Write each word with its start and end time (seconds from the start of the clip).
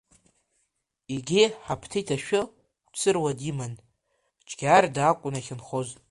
Егьи, 1.13 1.45
Хаԥҭиҭ 1.63 2.07
Ашәы 2.15 2.41
Қәцыруа 2.91 3.31
диман, 3.39 3.73
Џьгьарда 4.47 5.01
акәын 5.05 5.35
иахьынхоз. 5.35 5.89